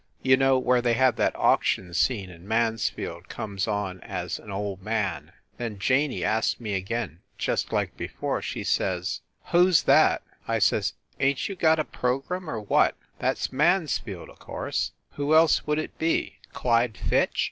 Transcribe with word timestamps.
You 0.23 0.35
know 0.35 0.57
where 0.57 0.81
they 0.81 0.95
have 0.95 1.15
that 1.17 1.35
auction 1.35 1.93
scene 1.93 2.31
and 2.31 2.47
Mansfield 2.47 3.29
comes 3.29 3.67
on 3.67 4.01
as 4.01 4.39
an 4.39 4.49
old 4.49 4.81
man. 4.81 5.31
Then 5.57 5.77
Janey 5.77 6.23
asked 6.23 6.59
me 6.59 6.73
again 6.73 7.19
just 7.37 7.71
like 7.71 7.95
before. 7.97 8.41
She 8.41 8.63
says, 8.63 9.21
"Who 9.51 9.69
s 9.69 9.83
that?" 9.83 10.23
I 10.47 10.57
says, 10.57 10.93
"Ain 11.19 11.35
t 11.35 11.43
you 11.49 11.55
got 11.55 11.77
a 11.77 11.83
program, 11.85 12.49
or 12.49 12.59
what? 12.59 12.95
That 13.19 13.37
s 13.37 13.51
Mansfield, 13.51 14.31
o 14.31 14.33
course! 14.33 14.91
Who 15.17 15.35
else 15.35 15.67
would 15.67 15.77
it 15.77 15.95
be 15.99 16.39
Clyde 16.51 16.97
Fitch?" 16.97 17.39